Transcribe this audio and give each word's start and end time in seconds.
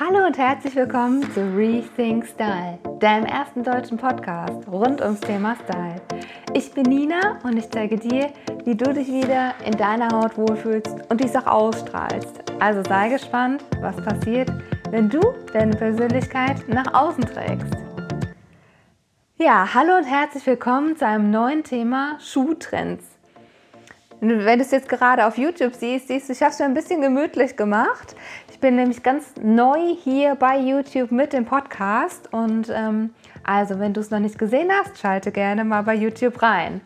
Hallo 0.00 0.24
und 0.24 0.38
herzlich 0.38 0.76
willkommen 0.76 1.28
zu 1.32 1.40
Rethink 1.56 2.24
Style, 2.24 2.78
deinem 3.00 3.26
ersten 3.26 3.64
deutschen 3.64 3.98
Podcast 3.98 4.68
rund 4.68 5.00
ums 5.00 5.18
Thema 5.18 5.56
Style. 5.56 6.00
Ich 6.54 6.70
bin 6.70 6.84
Nina 6.84 7.40
und 7.42 7.56
ich 7.56 7.68
zeige 7.68 7.96
dir, 7.96 8.30
wie 8.64 8.76
du 8.76 8.94
dich 8.94 9.08
wieder 9.08 9.54
in 9.66 9.76
deiner 9.76 10.08
Haut 10.10 10.38
wohlfühlst 10.38 10.94
und 11.08 11.20
dies 11.20 11.34
auch 11.34 11.48
ausstrahlst. 11.48 12.44
Also 12.60 12.88
sei 12.88 13.08
gespannt, 13.08 13.64
was 13.80 13.96
passiert, 13.96 14.48
wenn 14.90 15.08
du 15.08 15.18
deine 15.52 15.74
Persönlichkeit 15.74 16.68
nach 16.68 16.94
außen 16.94 17.24
trägst. 17.24 17.74
Ja, 19.36 19.74
hallo 19.74 19.96
und 19.96 20.04
herzlich 20.04 20.46
willkommen 20.46 20.96
zu 20.96 21.08
einem 21.08 21.32
neuen 21.32 21.64
Thema 21.64 22.18
Schuhtrends. 22.20 23.17
Wenn 24.20 24.58
du 24.58 24.64
es 24.64 24.72
jetzt 24.72 24.88
gerade 24.88 25.26
auf 25.26 25.38
YouTube 25.38 25.74
siehst, 25.74 26.08
siehst 26.08 26.28
du, 26.28 26.32
ich 26.32 26.42
habe 26.42 26.50
es 26.50 26.58
mir 26.58 26.64
ein 26.64 26.74
bisschen 26.74 27.00
gemütlich 27.00 27.56
gemacht. 27.56 28.16
Ich 28.50 28.58
bin 28.58 28.74
nämlich 28.74 29.04
ganz 29.04 29.34
neu 29.40 29.94
hier 30.02 30.34
bei 30.34 30.58
YouTube 30.58 31.12
mit 31.12 31.32
dem 31.32 31.44
Podcast 31.44 32.32
und 32.32 32.68
ähm, 32.74 33.14
also 33.44 33.78
wenn 33.78 33.94
du 33.94 34.00
es 34.00 34.10
noch 34.10 34.18
nicht 34.18 34.36
gesehen 34.36 34.70
hast, 34.72 34.98
schalte 34.98 35.30
gerne 35.30 35.64
mal 35.64 35.84
bei 35.84 35.94
YouTube 35.94 36.42
rein. 36.42 36.80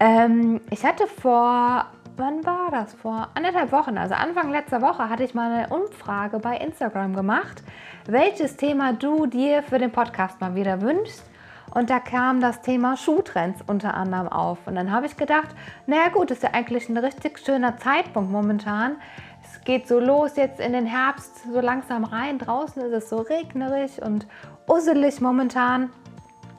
Ähm, 0.00 0.60
ich 0.70 0.84
hatte 0.84 1.06
vor, 1.06 1.86
wann 2.16 2.44
war 2.44 2.72
das? 2.72 2.94
Vor 2.94 3.28
anderthalb 3.34 3.70
Wochen, 3.70 3.96
also 3.96 4.14
Anfang 4.14 4.50
letzter 4.50 4.82
Woche, 4.82 5.08
hatte 5.08 5.22
ich 5.22 5.34
mal 5.34 5.52
eine 5.52 5.68
Umfrage 5.68 6.40
bei 6.40 6.56
Instagram 6.56 7.14
gemacht, 7.14 7.62
welches 8.08 8.56
Thema 8.56 8.92
du 8.92 9.26
dir 9.26 9.62
für 9.62 9.78
den 9.78 9.92
Podcast 9.92 10.40
mal 10.40 10.56
wieder 10.56 10.82
wünschst. 10.82 11.29
Und 11.72 11.90
da 11.90 12.00
kam 12.00 12.40
das 12.40 12.62
Thema 12.62 12.96
Schuhtrends 12.96 13.62
unter 13.66 13.94
anderem 13.94 14.28
auf. 14.28 14.58
Und 14.66 14.74
dann 14.74 14.90
habe 14.90 15.06
ich 15.06 15.16
gedacht, 15.16 15.48
naja 15.86 16.08
gut, 16.08 16.30
ist 16.30 16.42
ja 16.42 16.50
eigentlich 16.52 16.88
ein 16.88 16.96
richtig 16.96 17.38
schöner 17.38 17.76
Zeitpunkt 17.76 18.30
momentan, 18.30 18.96
es 19.42 19.64
geht 19.64 19.88
so 19.88 19.98
los 19.98 20.36
jetzt 20.36 20.60
in 20.60 20.72
den 20.72 20.86
Herbst, 20.86 21.44
so 21.52 21.60
langsam 21.60 22.04
rein. 22.04 22.38
Draußen 22.38 22.82
ist 22.82 22.92
es 22.92 23.10
so 23.10 23.18
regnerig 23.18 24.00
und 24.02 24.26
usselig 24.66 25.20
momentan. 25.20 25.90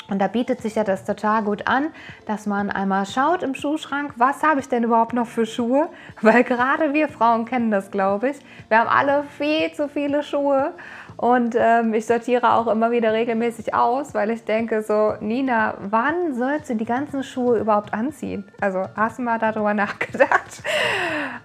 Und 0.09 0.19
da 0.19 0.27
bietet 0.27 0.61
sich 0.61 0.75
ja 0.75 0.83
das 0.83 1.05
total 1.05 1.43
gut 1.43 1.67
an, 1.67 1.87
dass 2.25 2.45
man 2.45 2.69
einmal 2.69 3.05
schaut 3.05 3.43
im 3.43 3.55
Schuhschrank, 3.55 4.15
was 4.17 4.43
habe 4.43 4.59
ich 4.59 4.67
denn 4.67 4.83
überhaupt 4.83 5.13
noch 5.13 5.25
für 5.25 5.45
Schuhe? 5.45 5.87
Weil 6.21 6.43
gerade 6.43 6.93
wir 6.93 7.07
Frauen 7.07 7.45
kennen 7.45 7.71
das, 7.71 7.91
glaube 7.91 8.31
ich. 8.31 8.39
Wir 8.67 8.79
haben 8.79 8.89
alle 8.89 9.23
viel 9.37 9.71
zu 9.71 9.87
viele 9.87 10.21
Schuhe 10.21 10.73
und 11.21 11.55
ähm, 11.55 11.93
ich 11.93 12.07
sortiere 12.07 12.51
auch 12.51 12.65
immer 12.65 12.89
wieder 12.89 13.13
regelmäßig 13.13 13.75
aus, 13.75 14.15
weil 14.15 14.31
ich 14.31 14.43
denke 14.43 14.81
so, 14.81 15.13
Nina, 15.19 15.75
wann 15.79 16.33
sollst 16.33 16.71
du 16.71 16.75
die 16.75 16.85
ganzen 16.85 17.23
Schuhe 17.23 17.59
überhaupt 17.59 17.93
anziehen? 17.93 18.43
Also 18.59 18.85
hast 18.95 19.19
du 19.19 19.21
mal 19.21 19.37
darüber 19.37 19.71
nachgedacht? 19.75 20.63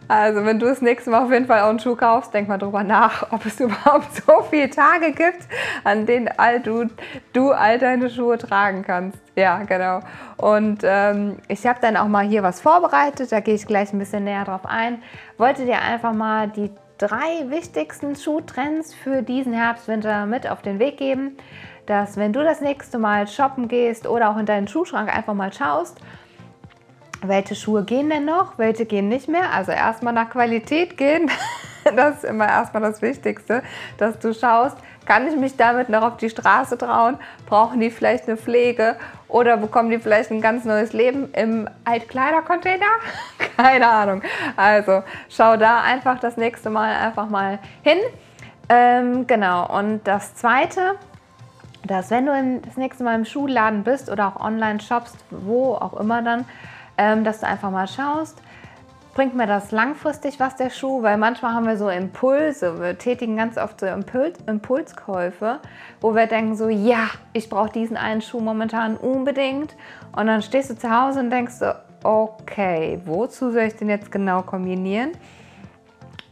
Also 0.09 0.47
wenn 0.47 0.59
du 0.59 0.65
das 0.65 0.81
nächste 0.81 1.11
Mal 1.11 1.25
auf 1.25 1.31
jeden 1.31 1.45
Fall 1.45 1.61
auch 1.61 1.69
einen 1.69 1.79
Schuh 1.79 1.95
kaufst, 1.95 2.33
denk 2.33 2.49
mal 2.49 2.57
darüber 2.57 2.85
nach, 2.85 3.31
ob 3.33 3.45
es 3.45 3.61
überhaupt 3.61 4.15
so 4.15 4.41
viele 4.49 4.71
Tage 4.71 5.13
gibt, 5.13 5.43
an 5.85 6.07
denen 6.07 6.31
all 6.39 6.61
du, 6.61 6.87
du 7.35 7.51
all 7.51 7.79
deine 7.79 8.09
Schuhe 8.09 8.39
tragen 8.39 8.83
kannst. 8.83 9.19
Ja, 9.35 9.63
genau. 9.65 10.01
Und 10.39 10.85
ähm, 10.85 11.37
ich 11.49 11.67
habe 11.67 11.81
dann 11.83 11.99
auch 11.99 12.09
mal 12.09 12.25
hier 12.25 12.43
was 12.43 12.63
vorbereitet, 12.63 13.31
da 13.31 13.41
gehe 13.41 13.55
ich 13.55 13.67
gleich 13.67 13.93
ein 13.93 13.99
bisschen 13.99 14.25
näher 14.25 14.47
drauf 14.47 14.65
ein. 14.65 15.03
Wollte 15.37 15.67
dir 15.67 15.83
einfach 15.83 16.15
mal 16.15 16.49
die 16.49 16.71
drei 16.99 17.51
wichtigsten 17.51 18.17
Schuhtrends 18.17 18.95
für 18.95 19.23
diesen 19.23 19.53
Herbst, 19.53 19.89
Winter 19.89 20.27
mit 20.27 20.49
auf 20.49 20.63
den 20.63 20.79
Weg 20.79 20.97
geben, 20.97 21.37
dass 21.87 22.17
wenn 22.17 22.33
du 22.33 22.43
das 22.43 22.61
nächste 22.61 22.99
Mal 22.99 23.29
shoppen 23.29 23.69
gehst 23.69 24.07
oder 24.07 24.31
auch 24.31 24.39
in 24.39 24.47
deinen 24.47 24.69
Schuhschrank 24.69 25.15
einfach 25.15 25.35
mal 25.35 25.53
schaust, 25.53 25.99
welche 27.23 27.55
Schuhe 27.55 27.85
gehen 27.85 28.11
denn 28.11 28.25
noch, 28.25 28.59
welche 28.59 28.87
gehen 28.87 29.09
nicht 29.09 29.29
mehr. 29.29 29.53
Also 29.53 29.73
erstmal 29.73 30.13
nach 30.13 30.31
Qualität 30.31 30.97
gehen. 30.97 31.31
Das 31.95 32.17
ist 32.17 32.25
immer 32.25 32.49
erstmal 32.49 32.83
das 32.83 33.01
Wichtigste, 33.01 33.63
dass 33.97 34.19
du 34.19 34.35
schaust, 34.35 34.77
kann 35.05 35.29
ich 35.29 35.37
mich 35.37 35.57
damit 35.57 35.89
noch 35.89 36.03
auf 36.03 36.17
die 36.17 36.29
Straße 36.29 36.77
trauen? 36.77 37.17
Brauchen 37.47 37.79
die 37.79 37.93
vielleicht 37.93 38.27
eine 38.27 38.37
Pflege 38.37 38.97
oder 39.29 39.57
bekommen 39.57 39.91
die 39.91 39.99
vielleicht 39.99 40.31
ein 40.31 40.41
ganz 40.41 40.65
neues 40.65 40.93
Leben 40.93 41.33
im 41.33 41.69
Altkleidercontainer? 41.85 42.87
Keine 43.57 43.89
Ahnung. 43.89 44.23
Also 44.57 45.03
schau 45.29 45.57
da 45.57 45.83
einfach 45.83 46.21
das 46.21 46.37
nächste 46.37 46.71
Mal 46.71 46.95
einfach 46.97 47.29
mal 47.29 47.59
hin. 47.83 47.99
Ähm, 48.69 49.27
genau, 49.27 49.67
und 49.79 50.03
das 50.05 50.35
Zweite, 50.35 50.97
dass 51.85 52.11
wenn 52.11 52.27
du 52.27 52.61
das 52.65 52.77
nächste 52.77 53.05
Mal 53.05 53.15
im 53.15 53.25
Schuhladen 53.25 53.85
bist 53.85 54.11
oder 54.11 54.29
auch 54.29 54.41
online 54.41 54.81
shoppst, 54.81 55.17
wo 55.31 55.75
auch 55.75 55.95
immer 55.95 56.23
dann, 56.23 56.45
ähm, 56.99 57.25
dass 57.25 57.41
du 57.41 57.47
einfach 57.47 57.71
mal 57.71 57.87
schaust, 57.87 58.41
bringt 59.17 59.35
mir 59.35 59.47
das 59.47 59.73
langfristig 59.73 60.39
was, 60.39 60.57
der 60.57 60.69
Schuh? 60.69 61.03
Weil 61.03 61.17
manchmal 61.17 61.55
haben 61.55 61.67
wir 61.67 61.79
so 61.79 61.89
Impulse, 61.89 62.79
wir 62.79 62.99
tätigen 62.99 63.39
ganz 63.39 63.57
oft 63.57 63.81
so 63.81 63.87
Impuls, 63.87 64.39
Impulskäufe, 64.47 65.61
wo 66.03 66.15
wir 66.15 66.27
denken 66.27 66.55
so, 66.55 66.69
ja, 66.69 67.09
ich 67.33 67.49
brauche 67.49 67.71
diesen 67.71 67.97
einen 67.97 68.21
Schuh 68.21 68.41
momentan 68.41 68.99
unbedingt. 68.99 69.75
Und 70.15 70.27
dann 70.27 70.43
stehst 70.43 70.69
du 70.69 70.77
zu 70.77 70.91
Hause 70.91 71.21
und 71.21 71.31
denkst 71.31 71.55
so, 71.55 71.73
okay, 72.05 73.01
wozu 73.07 73.51
soll 73.53 73.63
ich 73.63 73.77
den 73.77 73.89
jetzt 73.89 74.13
genau 74.13 74.43
kombinieren? 74.43 75.13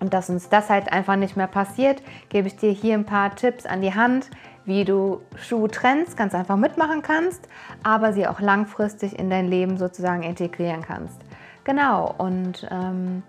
Und 0.01 0.13
dass 0.13 0.29
uns 0.29 0.51
das 0.51 0.69
halt 0.69 0.93
einfach 0.93 1.17
nicht 1.17 1.39
mehr 1.39 1.47
passiert, 1.47 2.03
gebe 2.29 2.49
ich 2.49 2.57
dir 2.57 2.71
hier 2.71 2.93
ein 2.93 3.07
paar 3.07 3.35
Tipps 3.35 3.65
an 3.65 3.81
die 3.81 3.95
Hand, 3.95 4.29
wie 4.67 4.85
du 4.85 5.23
Schuhtrends 5.37 6.17
ganz 6.17 6.35
einfach 6.35 6.57
mitmachen 6.57 7.01
kannst, 7.01 7.49
aber 7.83 8.13
sie 8.13 8.27
auch 8.27 8.41
langfristig 8.41 9.19
in 9.19 9.31
dein 9.31 9.49
Leben 9.49 9.79
sozusagen 9.79 10.23
integrieren 10.23 10.83
kannst. 10.83 11.19
Genau, 11.65 12.15
und 12.19 12.67
ähm, 12.71 13.23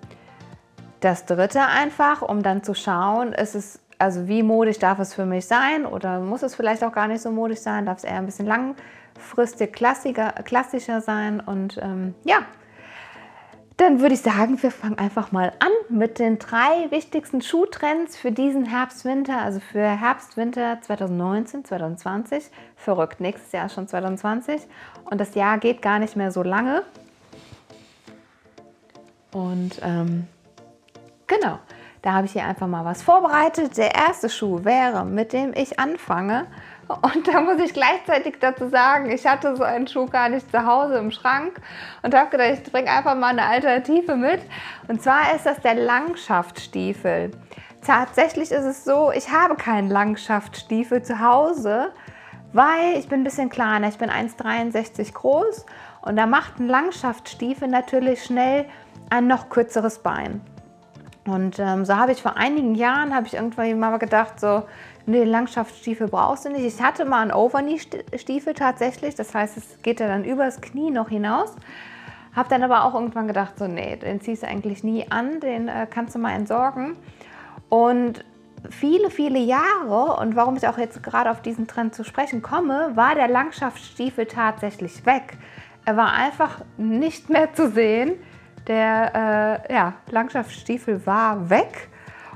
das 0.99 1.25
dritte 1.25 1.61
einfach, 1.61 2.21
um 2.21 2.43
dann 2.43 2.63
zu 2.63 2.73
schauen, 2.73 3.31
ist 3.31 3.55
es, 3.55 3.79
also 3.97 4.27
wie 4.27 4.43
modisch 4.43 4.79
darf 4.79 4.99
es 4.99 5.13
für 5.13 5.25
mich 5.25 5.45
sein 5.45 5.85
oder 5.85 6.19
muss 6.19 6.43
es 6.43 6.55
vielleicht 6.55 6.83
auch 6.83 6.91
gar 6.91 7.07
nicht 7.07 7.21
so 7.21 7.31
modisch 7.31 7.59
sein, 7.59 7.85
darf 7.85 7.99
es 7.99 8.03
eher 8.03 8.17
ein 8.17 8.25
bisschen 8.25 8.45
langfristig 8.45 9.73
klassischer, 9.73 10.31
klassischer 10.43 11.01
sein 11.01 11.39
und 11.39 11.77
ähm, 11.81 12.13
ja, 12.25 12.39
dann 13.77 13.99
würde 13.99 14.15
ich 14.15 14.21
sagen, 14.21 14.61
wir 14.63 14.71
fangen 14.71 14.97
einfach 14.97 15.33
mal 15.33 15.51
an 15.59 15.71
mit 15.89 16.19
den 16.19 16.39
drei 16.39 16.89
wichtigsten 16.91 17.41
Schuhtrends 17.41 18.15
für 18.15 18.31
diesen 18.31 18.65
Herbst-Winter, 18.65 19.37
also 19.41 19.59
für 19.59 19.85
Herbst-Winter 19.85 20.79
2019, 20.81 21.65
2020. 21.65 22.51
Verrückt, 22.77 23.19
nächstes 23.19 23.51
Jahr 23.51 23.67
schon 23.67 23.87
2020 23.87 24.61
und 25.09 25.19
das 25.19 25.35
Jahr 25.35 25.57
geht 25.57 25.81
gar 25.81 25.99
nicht 25.99 26.15
mehr 26.15 26.31
so 26.31 26.41
lange. 26.41 26.83
Und 29.35 29.81
ähm, 29.83 30.27
genau, 31.27 31.59
da 32.01 32.13
habe 32.13 32.25
ich 32.25 32.31
hier 32.31 32.45
einfach 32.45 32.67
mal 32.67 32.85
was 32.85 33.03
vorbereitet. 33.03 33.75
Der 33.75 33.93
erste 33.93 34.29
Schuh 34.29 34.63
wäre, 34.63 35.03
mit 35.03 35.33
dem 35.33 35.51
ich 35.53 35.77
anfange. 35.77 36.47
Und 36.87 37.27
da 37.27 37.41
muss 37.41 37.59
ich 37.59 37.73
gleichzeitig 37.73 38.37
dazu 38.39 38.69
sagen, 38.69 39.11
ich 39.11 39.27
hatte 39.27 39.57
so 39.57 39.63
einen 39.63 39.87
Schuh 39.87 40.05
gar 40.05 40.29
nicht 40.29 40.49
zu 40.49 40.65
Hause 40.65 40.99
im 40.99 41.11
Schrank 41.11 41.59
und 42.01 42.15
habe 42.15 42.29
gedacht, 42.29 42.61
ich 42.63 42.71
bringe 42.71 42.89
einfach 42.89 43.15
mal 43.15 43.31
eine 43.31 43.43
Alternative 43.43 44.15
mit. 44.15 44.39
Und 44.87 45.01
zwar 45.03 45.35
ist 45.35 45.45
das 45.45 45.59
der 45.59 45.75
Langschaftstiefel. 45.75 47.31
Tatsächlich 47.85 48.51
ist 48.51 48.63
es 48.63 48.85
so, 48.85 49.11
ich 49.11 49.31
habe 49.31 49.55
keinen 49.55 49.89
Langschaftstiefel 49.89 51.03
zu 51.03 51.19
Hause, 51.19 51.91
weil 52.53 52.97
ich 52.97 53.09
bin 53.09 53.19
ein 53.19 53.25
bisschen 53.25 53.49
kleiner. 53.49 53.89
Ich 53.89 53.97
bin 53.97 54.09
1,63 54.09 55.11
groß 55.11 55.65
und 56.03 56.15
da 56.15 56.25
macht 56.25 56.57
ein 56.57 56.69
Langschaftstiefel 56.69 57.67
natürlich 57.67 58.23
schnell 58.23 58.65
ein 59.09 59.27
noch 59.27 59.49
kürzeres 59.49 59.99
Bein. 59.99 60.41
Und 61.27 61.57
ähm, 61.57 61.85
so 61.85 61.95
habe 61.95 62.11
ich 62.11 62.21
vor 62.21 62.37
einigen 62.37 62.75
Jahren, 62.75 63.15
habe 63.15 63.25
ich 63.25 63.33
irgendwann 63.33 63.79
mal 63.79 63.97
gedacht, 63.97 64.39
so, 64.39 64.63
nee, 65.07 65.23
Langschaftsstiefel 65.23 66.07
brauchst 66.07 66.45
du 66.45 66.49
nicht. 66.49 66.63
Ich 66.63 66.81
hatte 66.81 67.03
mal 67.05 67.21
einen 67.21 67.31
Overknee-Stiefel 67.31 68.53
tatsächlich, 68.53 69.15
das 69.15 69.33
heißt, 69.33 69.57
es 69.57 69.81
geht 69.81 69.99
ja 69.99 70.07
dann 70.07 70.23
übers 70.23 70.61
Knie 70.61 70.91
noch 70.91 71.09
hinaus. 71.09 71.55
Habe 72.35 72.49
dann 72.49 72.63
aber 72.63 72.83
auch 72.83 72.93
irgendwann 72.93 73.27
gedacht, 73.27 73.57
so, 73.57 73.67
nee, 73.67 73.95
den 73.95 74.21
ziehst 74.21 74.43
du 74.43 74.47
eigentlich 74.47 74.83
nie 74.83 75.09
an, 75.09 75.39
den 75.39 75.67
äh, 75.67 75.87
kannst 75.89 76.13
du 76.13 76.19
mal 76.19 76.33
entsorgen. 76.33 76.95
Und 77.69 78.23
viele, 78.69 79.09
viele 79.09 79.39
Jahre, 79.39 80.17
und 80.19 80.35
warum 80.35 80.57
ich 80.57 80.67
auch 80.67 80.77
jetzt 80.77 81.01
gerade 81.01 81.31
auf 81.31 81.41
diesen 81.41 81.65
Trend 81.65 81.95
zu 81.95 82.03
sprechen 82.03 82.43
komme, 82.43 82.91
war 82.95 83.15
der 83.15 83.29
Langschaftsstiefel 83.29 84.27
tatsächlich 84.27 85.05
weg. 85.07 85.37
Er 85.85 85.97
war 85.97 86.13
einfach 86.13 86.61
nicht 86.77 87.29
mehr 87.29 87.53
zu 87.53 87.69
sehen 87.69 88.13
der 88.67 89.61
äh, 89.67 89.73
ja, 89.73 89.93
Langschaftsstiefel 90.11 91.05
war 91.05 91.49
weg 91.49 91.89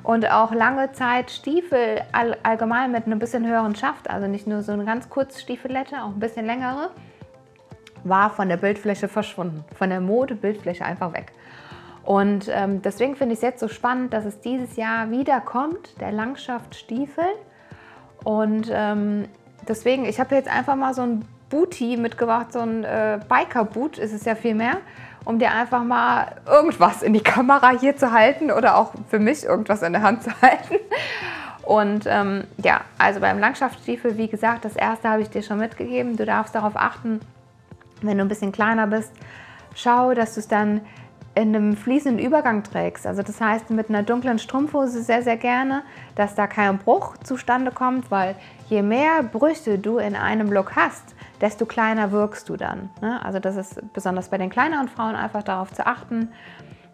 und 0.04 0.30
auch 0.32 0.54
lange 0.54 0.92
Zeit 0.92 1.32
Stiefel 1.32 2.02
all, 2.12 2.38
allgemein 2.44 2.92
mit 2.92 3.06
einem 3.06 3.20
bisschen 3.20 3.46
höheren 3.48 3.76
Schaft, 3.76 4.10
also 4.10 4.28
nicht 4.28 4.48
nur 4.48 4.64
so 4.64 4.72
eine 4.72 4.86
ganz 4.86 5.10
kurze 5.10 5.40
Stiefelette, 5.40 6.02
auch 6.02 6.10
ein 6.10 6.20
bisschen 6.20 6.46
längere, 6.46 6.92
war 8.04 8.30
von 8.30 8.50
der 8.50 8.58
Bildfläche 8.58 9.08
verschwunden, 9.08 9.64
von 9.76 9.90
der 9.90 10.02
Mode-Bildfläche 10.02 10.86
einfach 10.86 11.14
weg. 11.14 11.34
Und 12.04 12.50
ähm, 12.52 12.82
deswegen 12.82 13.16
finde 13.16 13.34
ich 13.34 13.40
es 13.40 13.44
jetzt 13.44 13.60
so 13.60 13.68
spannend, 13.68 14.14
dass 14.14 14.26
es 14.26 14.40
dieses 14.42 14.78
Jahr 14.78 15.12
wieder 15.12 15.42
kommt, 15.42 16.00
der 16.00 16.12
Langschaftsstiefel. 16.12 17.26
Und 18.24 18.70
ähm, 18.72 19.26
deswegen, 19.68 20.06
ich 20.06 20.20
habe 20.20 20.34
jetzt 20.36 20.50
einfach 20.50 20.76
mal 20.76 20.94
so 20.94 21.04
ein 21.04 21.26
Booty 21.50 21.98
mitgebracht, 21.98 22.54
so 22.54 22.60
ein 22.60 22.84
äh, 22.84 23.20
Biker-Boot 23.28 23.98
ist 23.98 24.14
es 24.14 24.26
ja 24.26 24.36
viel 24.36 24.56
mehr 24.56 24.78
um 25.26 25.40
dir 25.40 25.52
einfach 25.52 25.84
mal 25.84 26.36
irgendwas 26.48 27.02
in 27.02 27.14
die 27.14 27.24
Kamera 27.24 27.72
hier 27.80 27.98
zu 27.98 28.12
halten 28.12 28.52
oder 28.52 28.78
auch 28.78 28.94
für 29.10 29.20
mich 29.20 29.44
irgendwas 29.44 29.82
in 29.82 29.94
der 29.94 30.02
Hand 30.02 30.24
zu 30.24 30.32
halten. 30.42 30.76
Und 31.64 32.06
ähm, 32.08 32.46
ja, 32.64 32.82
also 32.98 33.20
beim 33.20 33.38
Langschaftsstiefel, 33.38 34.18
wie 34.18 34.28
gesagt, 34.28 34.66
das 34.66 34.76
erste 34.76 35.10
habe 35.10 35.22
ich 35.22 35.30
dir 35.30 35.44
schon 35.44 35.60
mitgegeben. 35.60 36.18
Du 36.18 36.26
darfst 36.26 36.56
darauf 36.56 36.76
achten, 36.76 37.20
wenn 38.02 38.18
du 38.18 38.24
ein 38.24 38.28
bisschen 38.28 38.52
kleiner 38.52 38.88
bist, 38.88 39.12
schau, 39.76 40.14
dass 40.14 40.34
du 40.34 40.40
es 40.40 40.48
dann 40.48 40.82
in 41.36 41.56
einem 41.56 41.78
fließenden 41.78 42.24
Übergang 42.24 42.64
trägst. 42.64 43.06
Also 43.06 43.22
das 43.22 43.40
heißt 43.40 43.70
mit 43.70 43.90
einer 43.90 44.04
dunklen 44.04 44.40
Strumpfhose 44.40 45.04
sehr, 45.04 45.22
sehr 45.22 45.38
gerne, 45.38 45.84
dass 46.16 46.36
da 46.36 46.48
kein 46.48 46.80
Bruch 46.80 47.18
zustande 47.18 47.72
kommt, 47.72 48.10
weil 48.12 48.36
je 48.70 48.84
mehr 48.84 49.24
Brüste 49.24 49.80
du 49.80 49.98
in 49.98 50.16
einem 50.16 50.52
Look 50.52 50.76
hast, 50.76 51.16
desto 51.42 51.66
kleiner 51.66 52.12
wirkst 52.12 52.48
du 52.50 52.56
dann. 52.56 52.90
Ne? 53.02 53.24
Also 53.24 53.40
das 53.40 53.56
ist 53.56 53.94
besonders 53.94 54.30
bei 54.30 54.38
den 54.38 54.50
kleineren 54.50 54.88
Frauen 54.88 55.16
einfach 55.16 55.44
darauf 55.44 55.72
zu 55.74 55.86
achten. 55.86 56.32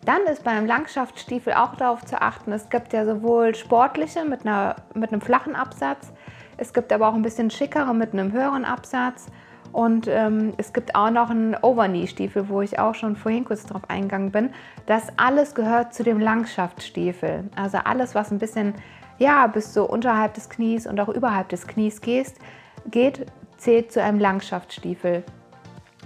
Dann 0.05 0.21
ist 0.31 0.43
beim 0.43 0.65
Langschaftsstiefel 0.65 1.53
auch 1.53 1.75
darauf 1.75 2.05
zu 2.05 2.21
achten, 2.21 2.51
es 2.51 2.69
gibt 2.69 2.93
ja 2.93 3.05
sowohl 3.05 3.55
sportliche 3.55 4.23
mit, 4.23 4.45
einer, 4.45 4.75
mit 4.93 5.11
einem 5.11 5.21
flachen 5.21 5.55
Absatz, 5.55 6.13
es 6.57 6.73
gibt 6.73 6.93
aber 6.93 7.07
auch 7.07 7.15
ein 7.15 7.23
bisschen 7.23 7.49
schickere 7.49 7.93
mit 7.93 8.13
einem 8.13 8.31
höheren 8.31 8.65
Absatz 8.65 9.27
und 9.71 10.07
ähm, 10.07 10.53
es 10.57 10.73
gibt 10.73 10.95
auch 10.95 11.09
noch 11.09 11.31
einen 11.31 11.55
Overknee-Stiefel, 11.55 12.47
wo 12.47 12.61
ich 12.61 12.79
auch 12.79 12.95
schon 12.95 13.15
vorhin 13.15 13.43
kurz 13.45 13.65
drauf 13.65 13.81
eingegangen 13.89 14.31
bin. 14.31 14.51
Das 14.85 15.07
alles 15.17 15.55
gehört 15.55 15.93
zu 15.93 16.03
dem 16.03 16.19
Langschaftsstiefel. 16.19 17.49
Also 17.55 17.79
alles, 17.79 18.15
was 18.15 18.31
ein 18.31 18.37
bisschen 18.37 18.75
ja, 19.17 19.47
bis 19.47 19.73
so 19.73 19.85
unterhalb 19.87 20.33
des 20.33 20.49
Knies 20.49 20.87
und 20.87 20.99
auch 20.99 21.09
überhalb 21.09 21.49
des 21.49 21.67
Knies 21.67 22.01
geht, 22.01 22.33
geht 22.89 23.25
zählt 23.57 23.91
zu 23.91 24.01
einem 24.01 24.19
Langschaftsstiefel. 24.19 25.23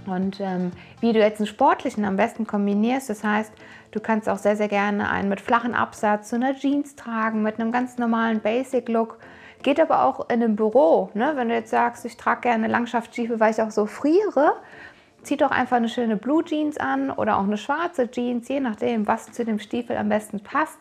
Und 0.06 0.40
ähm, 0.40 0.72
wie 1.00 1.12
du 1.12 1.18
jetzt 1.18 1.40
einen 1.40 1.46
sportlichen 1.46 2.04
am 2.04 2.16
besten 2.16 2.46
kombinierst, 2.46 3.10
das 3.10 3.22
heißt, 3.22 3.52
du 3.90 4.00
kannst 4.00 4.28
auch 4.28 4.38
sehr, 4.38 4.56
sehr 4.56 4.68
gerne 4.68 5.10
einen 5.10 5.28
mit 5.28 5.40
flachen 5.40 5.74
Absatz 5.74 6.30
zu 6.30 6.36
einer 6.36 6.54
Jeans 6.54 6.96
tragen, 6.96 7.42
mit 7.42 7.60
einem 7.60 7.70
ganz 7.70 7.98
normalen 7.98 8.40
Basic-Look 8.40 9.18
Geht 9.62 9.78
aber 9.78 10.04
auch 10.04 10.20
in 10.30 10.42
einem 10.42 10.56
Büro. 10.56 11.10
Ne? 11.14 11.32
Wenn 11.34 11.48
du 11.48 11.54
jetzt 11.54 11.70
sagst, 11.70 12.04
ich 12.06 12.16
trage 12.16 12.42
gerne 12.42 12.66
Langschaftsstiefel, 12.66 13.40
weil 13.40 13.52
ich 13.52 13.60
auch 13.60 13.70
so 13.70 13.84
friere, 13.84 14.54
zieh 15.22 15.36
doch 15.36 15.50
einfach 15.50 15.76
eine 15.76 15.90
schöne 15.90 16.16
Blue 16.16 16.42
Jeans 16.42 16.78
an 16.78 17.10
oder 17.10 17.36
auch 17.36 17.44
eine 17.44 17.58
schwarze 17.58 18.10
Jeans, 18.10 18.48
je 18.48 18.60
nachdem, 18.60 19.06
was 19.06 19.30
zu 19.32 19.44
dem 19.44 19.58
Stiefel 19.58 19.98
am 19.98 20.08
besten 20.08 20.40
passt. 20.40 20.78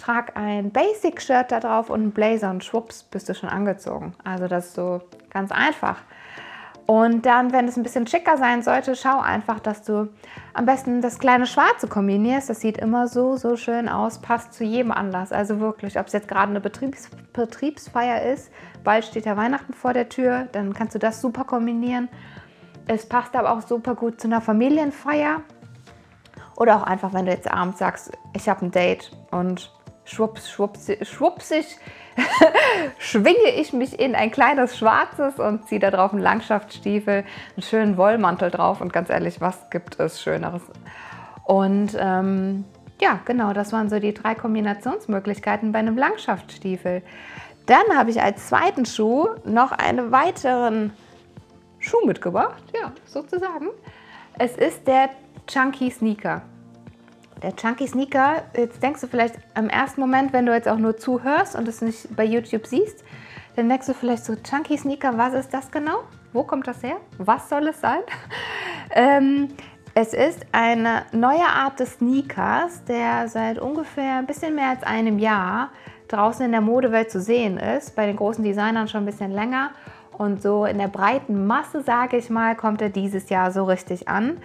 Trag 0.00 0.36
ein 0.36 0.70
Basic-Shirt 0.70 1.52
da 1.52 1.60
drauf 1.60 1.90
und 1.90 2.00
einen 2.00 2.10
Blazer 2.12 2.50
und 2.50 2.64
schwupps, 2.64 3.04
bist 3.04 3.28
du 3.28 3.34
schon 3.34 3.48
angezogen. 3.48 4.14
Also 4.24 4.48
das 4.48 4.68
ist 4.68 4.74
so 4.74 5.02
ganz 5.30 5.52
einfach. 5.52 5.98
Und 6.86 7.24
dann, 7.24 7.52
wenn 7.52 7.68
es 7.68 7.76
ein 7.76 7.84
bisschen 7.84 8.08
schicker 8.08 8.36
sein 8.36 8.62
sollte, 8.62 8.96
schau 8.96 9.20
einfach, 9.20 9.60
dass 9.60 9.84
du 9.84 10.08
am 10.54 10.66
besten 10.66 11.00
das 11.00 11.20
kleine 11.20 11.46
Schwarze 11.46 11.86
kombinierst. 11.86 12.50
Das 12.50 12.60
sieht 12.60 12.78
immer 12.78 13.06
so, 13.06 13.36
so 13.36 13.54
schön 13.56 13.88
aus, 13.88 14.20
passt 14.20 14.54
zu 14.54 14.64
jedem 14.64 14.90
Anlass. 14.90 15.30
Also 15.30 15.60
wirklich, 15.60 16.00
ob 16.00 16.08
es 16.08 16.14
jetzt 16.14 16.26
gerade 16.26 16.50
eine 16.50 16.60
Betriebs 16.60 17.08
Betriebsfeier 17.32 18.32
ist, 18.32 18.50
bald 18.82 19.04
steht 19.04 19.24
ja 19.24 19.36
Weihnachten 19.36 19.72
vor 19.72 19.92
der 19.92 20.08
Tür, 20.08 20.48
dann 20.50 20.74
kannst 20.74 20.96
du 20.96 20.98
das 20.98 21.20
super 21.20 21.44
kombinieren. 21.44 22.08
Es 22.88 23.08
passt 23.08 23.36
aber 23.36 23.52
auch 23.52 23.62
super 23.62 23.94
gut 23.94 24.20
zu 24.20 24.26
einer 24.26 24.40
Familienfeier. 24.40 25.42
Oder 26.56 26.76
auch 26.76 26.82
einfach, 26.82 27.14
wenn 27.14 27.24
du 27.24 27.30
jetzt 27.30 27.48
abends 27.48 27.78
sagst, 27.78 28.10
ich 28.34 28.48
habe 28.48 28.66
ein 28.66 28.72
Date 28.72 29.12
und 29.30 29.72
schwupps, 30.10 30.50
schwupps, 30.50 30.90
schwuppsig 31.02 31.78
schwinge 32.98 33.50
ich 33.56 33.72
mich 33.72 33.98
in 33.98 34.14
ein 34.14 34.30
kleines 34.30 34.76
schwarzes 34.76 35.38
und 35.38 35.66
ziehe 35.68 35.80
da 35.80 35.90
drauf 35.90 36.12
einen 36.12 36.22
Langschaftsstiefel, 36.22 37.24
einen 37.56 37.62
schönen 37.62 37.96
Wollmantel 37.96 38.50
drauf 38.50 38.80
und 38.80 38.92
ganz 38.92 39.10
ehrlich, 39.10 39.40
was 39.40 39.70
gibt 39.70 39.98
es 40.00 40.20
Schöneres? 40.20 40.62
Und 41.44 41.96
ähm, 41.98 42.64
ja, 43.00 43.20
genau, 43.24 43.52
das 43.52 43.72
waren 43.72 43.88
so 43.88 43.98
die 43.98 44.12
drei 44.12 44.34
Kombinationsmöglichkeiten 44.34 45.72
bei 45.72 45.78
einem 45.78 45.96
Langschaftsstiefel. 45.96 47.02
Dann 47.66 47.96
habe 47.96 48.10
ich 48.10 48.20
als 48.20 48.48
zweiten 48.48 48.84
Schuh 48.84 49.28
noch 49.44 49.72
einen 49.72 50.10
weiteren 50.10 50.92
Schuh 51.78 52.04
mitgebracht, 52.04 52.62
ja, 52.74 52.92
sozusagen. 53.06 53.68
Es 54.38 54.56
ist 54.56 54.86
der 54.86 55.10
Chunky 55.46 55.90
Sneaker. 55.90 56.42
Der 57.42 57.56
Chunky 57.56 57.86
Sneaker, 57.86 58.42
jetzt 58.54 58.82
denkst 58.82 59.00
du 59.00 59.06
vielleicht 59.06 59.36
im 59.56 59.70
ersten 59.70 60.00
Moment, 60.00 60.32
wenn 60.32 60.44
du 60.44 60.52
jetzt 60.52 60.68
auch 60.68 60.76
nur 60.76 60.96
zuhörst 60.98 61.56
und 61.56 61.66
es 61.68 61.80
nicht 61.80 62.14
bei 62.14 62.24
YouTube 62.24 62.66
siehst, 62.66 63.02
dann 63.56 63.68
denkst 63.68 63.86
du 63.86 63.94
vielleicht 63.94 64.24
so, 64.24 64.36
Chunky 64.36 64.76
Sneaker, 64.76 65.16
was 65.16 65.32
ist 65.32 65.54
das 65.54 65.70
genau? 65.70 66.00
Wo 66.32 66.42
kommt 66.42 66.66
das 66.66 66.82
her? 66.82 66.96
Was 67.18 67.48
soll 67.48 67.68
es 67.68 67.80
sein? 67.80 68.00
ähm, 68.94 69.48
es 69.94 70.12
ist 70.12 70.46
eine 70.52 71.06
neue 71.12 71.46
Art 71.46 71.80
des 71.80 71.94
Sneakers, 71.94 72.84
der 72.84 73.26
seit 73.28 73.58
ungefähr 73.58 74.18
ein 74.18 74.26
bisschen 74.26 74.54
mehr 74.54 74.68
als 74.68 74.82
einem 74.82 75.18
Jahr 75.18 75.70
draußen 76.08 76.44
in 76.44 76.52
der 76.52 76.60
Modewelt 76.60 77.10
zu 77.10 77.20
sehen 77.20 77.56
ist. 77.56 77.96
Bei 77.96 78.06
den 78.06 78.16
großen 78.16 78.44
Designern 78.44 78.86
schon 78.86 79.02
ein 79.02 79.06
bisschen 79.06 79.32
länger. 79.32 79.70
Und 80.20 80.42
so 80.42 80.66
in 80.66 80.76
der 80.76 80.88
breiten 80.88 81.46
Masse, 81.46 81.82
sage 81.82 82.18
ich 82.18 82.28
mal, 82.28 82.54
kommt 82.54 82.82
er 82.82 82.90
dieses 82.90 83.30
Jahr 83.30 83.52
so 83.52 83.64
richtig 83.64 84.06
an. 84.06 84.36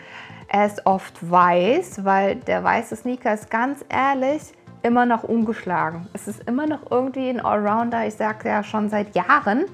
Er 0.48 0.68
ist 0.68 0.86
oft 0.86 1.30
weiß, 1.30 2.06
weil 2.06 2.36
der 2.38 2.64
weiße 2.64 2.96
Sneaker 2.96 3.34
ist 3.34 3.52
ganz 3.52 3.84
ehrlich 3.90 4.54
immer 4.84 5.06
noch 5.06 5.24
ungeschlagen. 5.24 6.08
Es 6.14 6.30
ist 6.30 6.48
immer 6.48 6.66
noch 6.66 6.90
irgendwie 6.90 7.28
ein 7.28 7.42
Allrounder. 7.42 8.08
Ich 8.08 8.14
sage 8.14 8.48
ja 8.48 8.64
schon 8.64 8.88
seit 8.88 9.16
Jahren, 9.16 9.66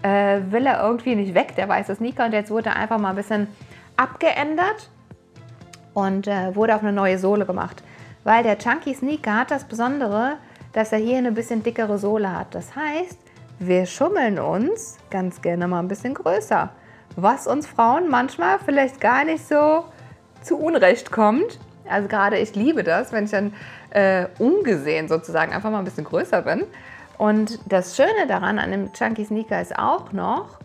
äh, 0.00 0.40
will 0.48 0.64
er 0.64 0.82
irgendwie 0.82 1.14
nicht 1.14 1.34
weg, 1.34 1.54
der 1.56 1.68
weiße 1.68 1.96
Sneaker. 1.96 2.24
Und 2.24 2.32
jetzt 2.32 2.50
wurde 2.50 2.70
er 2.70 2.76
einfach 2.76 2.98
mal 2.98 3.10
ein 3.10 3.16
bisschen 3.16 3.46
abgeändert 3.98 4.88
und 5.92 6.26
äh, 6.26 6.56
wurde 6.56 6.74
auf 6.74 6.80
eine 6.80 6.94
neue 6.94 7.18
Sohle 7.18 7.44
gemacht. 7.44 7.82
Weil 8.22 8.44
der 8.44 8.56
Chunky 8.56 8.94
Sneaker 8.94 9.40
hat 9.40 9.50
das 9.50 9.64
Besondere, 9.64 10.38
dass 10.72 10.90
er 10.90 11.00
hier 11.00 11.18
eine 11.18 11.32
bisschen 11.32 11.62
dickere 11.62 11.98
Sohle 11.98 12.34
hat. 12.34 12.54
Das 12.54 12.74
heißt, 12.74 13.18
wir 13.58 13.86
schummeln 13.86 14.38
uns 14.38 14.98
ganz 15.10 15.40
gerne 15.42 15.68
mal 15.68 15.80
ein 15.80 15.88
bisschen 15.88 16.14
größer. 16.14 16.70
Was 17.16 17.46
uns 17.46 17.66
Frauen 17.66 18.08
manchmal 18.08 18.58
vielleicht 18.58 19.00
gar 19.00 19.24
nicht 19.24 19.46
so 19.46 19.84
zu 20.42 20.58
Unrecht 20.58 21.10
kommt. 21.10 21.58
Also 21.88 22.08
gerade 22.08 22.38
ich 22.38 22.54
liebe 22.54 22.82
das, 22.82 23.12
wenn 23.12 23.24
ich 23.24 23.30
dann 23.30 23.52
äh, 23.90 24.26
ungesehen 24.38 25.08
sozusagen 25.08 25.52
einfach 25.52 25.70
mal 25.70 25.78
ein 25.78 25.84
bisschen 25.84 26.04
größer 26.04 26.42
bin. 26.42 26.64
Und 27.18 27.60
das 27.70 27.96
Schöne 27.96 28.26
daran 28.26 28.58
an 28.58 28.70
dem 28.70 28.92
Chunky 28.92 29.24
Sneaker 29.24 29.60
ist 29.60 29.78
auch 29.78 30.12
noch, 30.12 30.58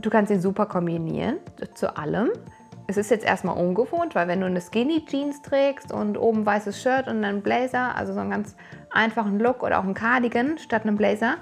du 0.00 0.10
kannst 0.10 0.30
ihn 0.30 0.40
super 0.40 0.66
kombinieren 0.66 1.38
zu 1.74 1.96
allem. 1.96 2.30
Es 2.86 2.96
ist 2.96 3.10
jetzt 3.10 3.24
erstmal 3.24 3.56
ungewohnt, 3.56 4.14
weil 4.14 4.26
wenn 4.28 4.40
du 4.40 4.46
eine 4.46 4.60
Skinny 4.60 5.04
Jeans 5.04 5.42
trägst 5.42 5.92
und 5.92 6.16
oben 6.16 6.44
weißes 6.44 6.80
Shirt 6.80 7.06
und 7.08 7.24
einen 7.24 7.42
Blazer, 7.42 7.94
also 7.96 8.12
so 8.12 8.20
einen 8.20 8.30
ganz 8.30 8.56
einfachen 8.90 9.38
Look 9.38 9.62
oder 9.62 9.78
auch 9.78 9.84
ein 9.84 9.94
Cardigan 9.94 10.58
statt 10.58 10.82
einem 10.82 10.96
Blazer, 10.96 11.36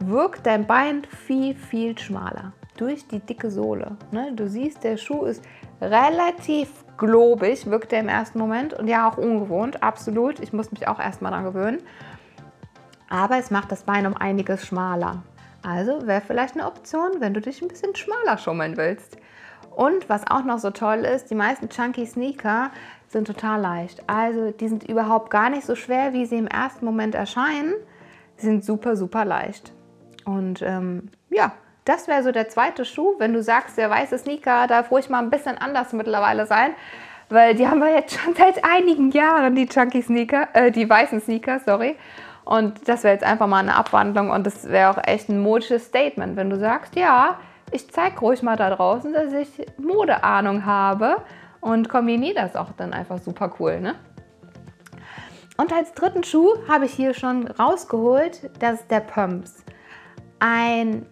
wirkt 0.00 0.46
dein 0.46 0.66
Bein 0.66 1.02
viel, 1.04 1.54
viel 1.54 1.98
schmaler 1.98 2.52
durch 2.76 3.06
die 3.08 3.20
dicke 3.20 3.50
Sohle. 3.50 3.96
Ne? 4.10 4.32
Du 4.34 4.48
siehst, 4.48 4.84
der 4.84 4.96
Schuh 4.96 5.24
ist 5.24 5.42
relativ 5.80 6.68
globig, 6.96 7.66
wirkt 7.70 7.92
er 7.92 8.00
im 8.00 8.08
ersten 8.08 8.38
Moment 8.38 8.74
und 8.74 8.88
ja 8.88 9.08
auch 9.08 9.18
ungewohnt, 9.18 9.82
absolut. 9.82 10.40
Ich 10.40 10.52
muss 10.52 10.70
mich 10.70 10.88
auch 10.88 10.98
erstmal 10.98 11.32
daran 11.32 11.46
gewöhnen. 11.46 11.82
Aber 13.08 13.38
es 13.38 13.50
macht 13.50 13.70
das 13.70 13.84
Bein 13.84 14.06
um 14.06 14.16
einiges 14.16 14.66
schmaler. 14.66 15.22
Also 15.62 16.06
wäre 16.06 16.20
vielleicht 16.20 16.54
eine 16.54 16.66
Option, 16.66 17.20
wenn 17.20 17.34
du 17.34 17.40
dich 17.40 17.62
ein 17.62 17.68
bisschen 17.68 17.94
schmaler 17.94 18.38
schummeln 18.38 18.76
willst. 18.76 19.16
Und 19.74 20.08
was 20.08 20.22
auch 20.30 20.44
noch 20.44 20.58
so 20.58 20.70
toll 20.70 20.98
ist, 20.98 21.30
die 21.30 21.34
meisten 21.34 21.68
Chunky 21.68 22.06
Sneaker 22.06 22.70
sind 23.08 23.26
total 23.26 23.60
leicht. 23.60 24.02
Also 24.08 24.50
die 24.50 24.68
sind 24.68 24.88
überhaupt 24.88 25.30
gar 25.30 25.50
nicht 25.50 25.66
so 25.66 25.74
schwer, 25.74 26.12
wie 26.12 26.26
sie 26.26 26.36
im 26.36 26.46
ersten 26.46 26.84
Moment 26.84 27.14
erscheinen. 27.14 27.74
Sie 28.36 28.46
sind 28.46 28.64
super, 28.64 28.96
super 28.96 29.24
leicht. 29.24 29.72
Und 30.26 30.60
ähm, 30.60 31.08
ja, 31.30 31.52
das 31.86 32.08
wäre 32.08 32.22
so 32.22 32.32
der 32.32 32.48
zweite 32.48 32.84
Schuh, 32.84 33.14
wenn 33.18 33.32
du 33.32 33.42
sagst, 33.42 33.78
der 33.78 33.88
weiße 33.88 34.18
Sneaker 34.18 34.66
darf 34.66 34.90
ruhig 34.90 35.08
mal 35.08 35.22
ein 35.22 35.30
bisschen 35.30 35.56
anders 35.56 35.92
mittlerweile 35.92 36.44
sein. 36.44 36.72
Weil 37.28 37.54
die 37.54 37.66
haben 37.66 37.78
wir 37.78 37.92
jetzt 37.94 38.18
schon 38.18 38.34
seit 38.36 38.62
einigen 38.64 39.10
Jahren, 39.12 39.54
die 39.54 39.66
Chunky 39.66 40.02
Sneaker, 40.02 40.48
äh, 40.52 40.70
die 40.70 40.88
weißen 40.88 41.20
Sneaker, 41.20 41.60
sorry. 41.60 41.96
Und 42.44 42.88
das 42.88 43.02
wäre 43.02 43.14
jetzt 43.14 43.24
einfach 43.24 43.46
mal 43.46 43.60
eine 43.60 43.74
Abwandlung 43.74 44.30
und 44.30 44.46
das 44.46 44.68
wäre 44.68 44.90
auch 44.90 45.02
echt 45.04 45.28
ein 45.28 45.40
modisches 45.40 45.86
Statement, 45.86 46.36
wenn 46.36 46.50
du 46.50 46.58
sagst, 46.58 46.94
ja, 46.94 47.38
ich 47.72 47.90
zeige 47.90 48.20
ruhig 48.20 48.42
mal 48.42 48.56
da 48.56 48.70
draußen, 48.70 49.12
dass 49.12 49.32
ich 49.32 49.66
Modeahnung 49.78 50.64
habe 50.64 51.16
und 51.60 51.88
kombiniere 51.88 52.34
das 52.34 52.54
auch 52.54 52.70
dann 52.76 52.92
einfach 52.92 53.18
super 53.18 53.52
cool, 53.58 53.80
ne? 53.80 53.96
Und 55.56 55.72
als 55.72 55.92
dritten 55.94 56.22
Schuh 56.22 56.50
habe 56.68 56.84
ich 56.84 56.92
hier 56.92 57.14
schon 57.14 57.48
rausgeholt, 57.48 58.50
das 58.60 58.80
ist 58.80 58.90
der 58.90 59.00
Pumps. 59.00 59.64
Ein 60.38 61.06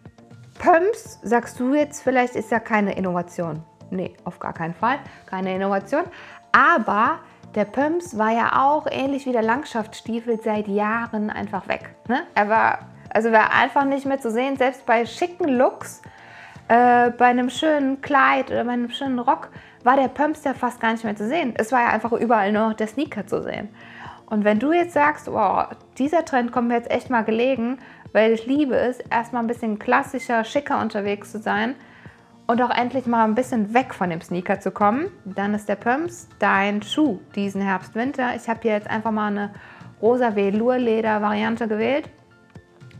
Pumps, 0.59 1.19
sagst 1.23 1.59
du 1.59 1.75
jetzt 1.75 2.03
vielleicht, 2.03 2.35
ist 2.37 2.51
ja 2.51 2.61
keine 2.61 2.97
Innovation. 2.97 3.63
Nee, 3.91 4.15
auf 4.25 4.39
gar 4.39 4.53
keinen 4.53 4.75
Fall, 4.75 4.99
keine 5.27 5.55
Innovation. 5.55 6.05
Aber 6.53 7.21
der 7.55 7.65
Pumps 7.65 8.19
war 8.19 8.33
ja 8.33 8.65
auch 8.65 8.87
ähnlich 8.91 9.27
wie 9.27 9.33
der 9.33 9.43
Langschaftsstiefel 9.43 10.41
seit 10.43 10.69
Jahren 10.69 11.31
einfach 11.31 11.69
weg. 11.69 11.95
Ne? 12.09 12.23
Er 12.35 12.49
war, 12.49 12.79
also 13.11 13.31
war 13.31 13.53
einfach 13.53 13.85
nicht 13.85 14.07
mehr 14.07 14.21
zu 14.21 14.31
sehen, 14.31 14.57
selbst 14.57 14.85
bei 14.87 15.07
schicken 15.07 15.49
Looks, 15.49 16.03
äh, 16.69 17.11
bei 17.11 17.27
einem 17.27 17.51
schönen 17.51 18.01
Kleid 18.01 18.51
oder 18.51 18.65
bei 18.65 18.73
einem 18.73 18.91
schönen 18.91 19.19
Rock 19.19 19.51
war 19.85 19.97
der 19.97 20.09
Pumps 20.09 20.45
ja 20.45 20.55
fast 20.55 20.81
gar 20.81 20.93
nicht 20.93 21.05
mehr 21.05 21.15
zu 21.15 21.29
sehen. 21.29 21.55
Es 21.57 21.71
war 21.71 21.83
ja 21.83 21.89
einfach 21.89 22.13
überall 22.13 22.53
nur 22.53 22.71
noch 22.71 22.75
der 22.75 22.87
Sneaker 22.87 23.27
zu 23.27 23.43
sehen. 23.43 23.69
Und 24.27 24.45
wenn 24.45 24.59
du 24.59 24.73
jetzt 24.73 24.95
sagst, 24.95 25.31
wow, 25.31 25.69
dieser 25.99 26.25
Trend 26.25 26.51
kommt 26.51 26.69
mir 26.69 26.75
jetzt 26.75 26.91
echt 26.91 27.11
mal 27.11 27.23
gelegen, 27.23 27.79
weil 28.15 28.33
ich 28.33 28.47
liebe 28.47 28.77
es, 28.77 29.01
erstmal 29.11 29.43
ein 29.43 29.49
bisschen 29.49 29.79
klassischer, 29.79 30.45
schicker 30.45 30.81
unterwegs 30.81 31.33
zu 31.33 31.41
sein 31.41 31.75
und 32.47 32.63
auch 32.63 32.71
endlich 32.71 33.07
mal 33.07 33.25
ein 33.25 33.35
bisschen 33.35 33.75
weg 33.75 33.93
von 33.93 34.09
dem 34.09 34.21
Sneaker 34.21 34.61
zu 34.61 34.71
kommen, 34.71 35.11
dann 35.25 35.53
ist 35.53 35.69
der 35.69 35.75
Pumps 35.75 36.29
dein 36.39 36.81
Schuh 36.81 37.19
diesen 37.35 37.61
Herbst, 37.61 37.97
Winter. 37.97 38.37
Ich 38.37 38.49
habe 38.49 38.61
hier 38.63 38.73
jetzt 38.73 38.89
einfach 38.89 39.11
mal 39.11 39.27
eine 39.27 39.51
rosa 40.01 40.37
Velour-Leder-Variante 40.37 41.67
gewählt. 41.67 42.09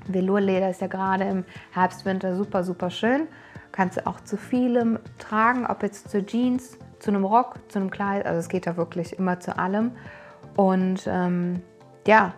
Velour-Leder 0.09 0.71
ist 0.71 0.81
ja 0.81 0.89
gerade 0.89 1.25
im 1.25 1.45
Herbst, 1.73 2.05
Winter 2.05 2.35
super, 2.35 2.65
super 2.65 2.91
schön. 2.91 3.29
Kannst 3.71 3.99
du 3.99 4.07
auch 4.09 4.21
zu 4.21 4.37
vielem 4.37 4.99
tragen, 5.19 5.65
ob 5.65 5.85
jetzt 5.85 6.11
zu 6.11 6.27
Jeans, 6.27 6.77
zu 6.99 7.13
einem 7.13 7.25
Rock, 7.25 7.61
zu 7.69 7.79
einem 7.79 7.91
Kleid. 7.91 8.27
Also 8.27 8.41
es 8.41 8.49
geht 8.49 8.67
da 8.67 8.77
wirklich 8.77 9.17
immer 9.17 9.39
zu 9.39 9.57
allem. 9.57 9.93
Und 10.57 11.07
ähm, 11.07 11.63
ja, 12.05 12.35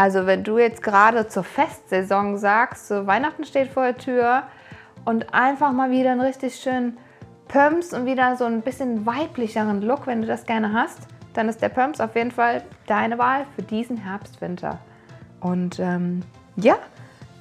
also 0.00 0.24
wenn 0.24 0.44
du 0.44 0.56
jetzt 0.56 0.82
gerade 0.82 1.28
zur 1.28 1.44
Festsaison 1.44 2.38
sagst, 2.38 2.88
so 2.88 3.06
Weihnachten 3.06 3.44
steht 3.44 3.68
vor 3.68 3.82
der 3.84 3.98
Tür 3.98 4.44
und 5.04 5.34
einfach 5.34 5.72
mal 5.72 5.90
wieder 5.90 6.12
einen 6.12 6.22
richtig 6.22 6.54
schönen 6.54 6.96
Pumps 7.48 7.92
und 7.92 8.06
wieder 8.06 8.34
so 8.36 8.46
ein 8.46 8.62
bisschen 8.62 9.04
weiblicheren 9.04 9.82
Look, 9.82 10.06
wenn 10.06 10.22
du 10.22 10.26
das 10.26 10.46
gerne 10.46 10.72
hast, 10.72 11.00
dann 11.34 11.50
ist 11.50 11.60
der 11.60 11.68
Pumps 11.68 12.00
auf 12.00 12.16
jeden 12.16 12.30
Fall 12.30 12.62
deine 12.86 13.18
Wahl 13.18 13.44
für 13.54 13.62
diesen 13.62 13.98
Herbst, 13.98 14.40
Winter. 14.40 14.78
Und 15.40 15.78
ähm, 15.78 16.22
ja, 16.56 16.78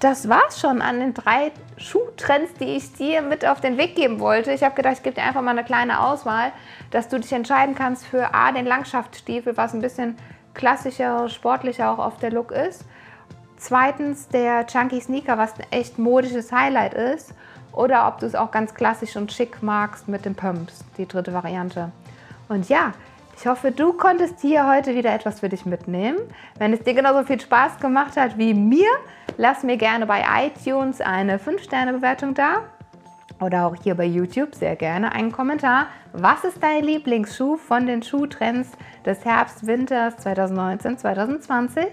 das 0.02 0.28
war's 0.28 0.60
schon 0.60 0.82
an 0.82 1.00
den 1.00 1.14
drei 1.14 1.54
Schuhtrends, 1.78 2.56
die 2.56 2.76
ich 2.76 2.92
dir 2.92 3.22
mit 3.22 3.46
auf 3.46 3.62
den 3.62 3.78
Weg 3.78 3.96
geben 3.96 4.20
wollte. 4.20 4.52
Ich 4.52 4.64
habe 4.64 4.76
gedacht, 4.76 4.96
ich 4.98 5.04
gebe 5.04 5.16
dir 5.16 5.24
einfach 5.24 5.42
mal 5.42 5.52
eine 5.52 5.64
kleine 5.64 6.02
Auswahl, 6.02 6.52
dass 6.92 7.08
du 7.08 7.22
dich 7.22 7.32
entscheiden 7.32 7.74
kannst 7.74 8.06
für 8.06 8.34
A, 8.34 8.52
den 8.52 8.66
Langschaftsstiefel, 8.66 9.56
was 9.56 9.74
ein 9.74 9.80
bisschen 9.80 10.18
klassischer, 10.60 11.30
sportlicher 11.30 11.90
auch 11.90 12.00
auf 12.00 12.18
der 12.18 12.32
Look 12.32 12.52
ist. 12.52 12.84
Zweitens 13.56 14.28
der 14.28 14.68
Chunky 14.68 15.00
Sneaker, 15.00 15.38
was 15.38 15.54
ein 15.58 15.66
echt 15.72 15.98
modisches 15.98 16.52
Highlight 16.52 16.94
ist. 16.94 17.34
Oder 17.72 18.08
ob 18.08 18.20
du 18.20 18.26
es 18.26 18.36
auch 18.36 18.52
ganz 18.52 18.74
klassisch 18.74 19.16
und 19.16 19.32
schick 19.32 19.64
magst 19.64 20.10
mit 20.10 20.26
den 20.26 20.36
Pumps, 20.36 20.84
die 20.98 21.08
dritte 21.08 21.34
Variante. 21.34 21.92
Und 22.50 22.68
ja, 22.68 22.92
ich 23.38 23.48
hoffe, 23.48 23.72
du 23.72 23.94
konntest 23.94 24.42
hier 24.42 24.68
heute 24.68 24.96
wieder 24.96 25.14
etwas 25.14 25.40
für 25.40 25.48
dich 25.48 25.66
mitnehmen. 25.66 26.18
Wenn 26.58 26.74
es 26.74 26.84
dir 26.84 26.94
genauso 26.94 27.24
viel 27.24 27.40
Spaß 27.40 27.80
gemacht 27.80 28.18
hat 28.18 28.38
wie 28.38 28.54
mir, 28.54 28.90
lass 29.38 29.64
mir 29.64 29.78
gerne 29.78 30.06
bei 30.06 30.26
iTunes 30.44 31.00
eine 31.00 31.38
5-Sterne-Bewertung 31.38 32.34
da. 32.34 32.64
Oder 33.40 33.66
auch 33.66 33.76
hier 33.82 33.96
bei 33.96 34.06
YouTube 34.06 34.54
sehr 34.54 34.76
gerne 34.76 35.14
einen 35.14 35.32
Kommentar. 35.32 35.88
Was 36.14 36.44
ist 36.44 36.62
dein 36.62 36.84
Lieblingsschuh 36.84 37.58
von 37.58 37.86
den 37.86 38.04
Schuhtrends 38.04 38.72
des 39.06 39.24
Herbst-Winters 39.24 40.18
2019-2020? 40.26 41.88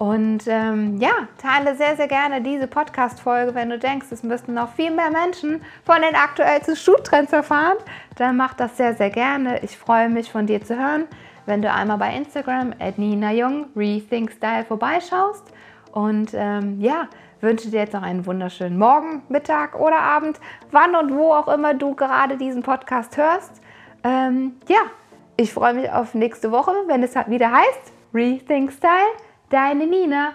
Und 0.00 0.44
ähm, 0.46 0.96
ja, 0.96 1.10
teile 1.36 1.76
sehr, 1.76 1.94
sehr 1.94 2.08
gerne 2.08 2.40
diese 2.40 2.66
Podcast-Folge, 2.66 3.54
wenn 3.54 3.68
du 3.68 3.78
denkst, 3.78 4.06
es 4.10 4.22
müssten 4.22 4.54
noch 4.54 4.72
viel 4.72 4.90
mehr 4.90 5.10
Menschen 5.10 5.60
von 5.84 6.00
den 6.00 6.14
aktuellsten 6.14 6.74
Schuhtrends 6.74 7.34
erfahren. 7.34 7.76
Dann 8.16 8.38
mach 8.38 8.54
das 8.54 8.78
sehr, 8.78 8.94
sehr 8.94 9.10
gerne. 9.10 9.62
Ich 9.62 9.76
freue 9.76 10.08
mich, 10.08 10.32
von 10.32 10.46
dir 10.46 10.64
zu 10.64 10.78
hören, 10.78 11.04
wenn 11.44 11.60
du 11.60 11.70
einmal 11.70 11.98
bei 11.98 12.14
Instagram 12.14 12.72
at 12.78 12.96
Nina 12.96 13.32
Jung 13.32 13.66
Rethink 13.76 14.32
Style 14.32 14.64
vorbeischaust. 14.64 15.52
Und 15.92 16.30
ähm, 16.34 16.80
ja, 16.80 17.08
wünsche 17.40 17.70
dir 17.70 17.80
jetzt 17.80 17.94
noch 17.94 18.02
einen 18.02 18.26
wunderschönen 18.26 18.78
Morgen, 18.78 19.22
Mittag 19.28 19.78
oder 19.78 19.98
Abend, 19.98 20.38
wann 20.70 20.94
und 20.94 21.14
wo 21.14 21.32
auch 21.32 21.48
immer 21.48 21.74
du 21.74 21.94
gerade 21.94 22.36
diesen 22.36 22.62
Podcast 22.62 23.16
hörst. 23.16 23.60
Ähm, 24.04 24.56
ja, 24.68 24.80
ich 25.36 25.52
freue 25.52 25.74
mich 25.74 25.90
auf 25.90 26.14
nächste 26.14 26.52
Woche, 26.52 26.72
wenn 26.86 27.02
es 27.02 27.14
wieder 27.14 27.50
heißt 27.50 27.92
Rethink 28.12 28.72
Style 28.72 28.90
Deine 29.50 29.86
Nina. 29.86 30.34